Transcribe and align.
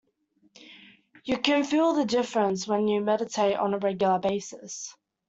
You 1.25 1.37
can 1.37 1.63
feel 1.63 1.93
the 1.93 2.05
difference 2.05 2.67
when 2.67 2.87
you 2.87 3.01
meditate 3.01 3.55
on 3.55 3.75
a 3.75 3.77
regular 3.77 4.17
basis. 4.17 4.95